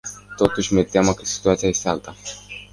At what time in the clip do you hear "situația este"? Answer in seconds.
1.25-1.89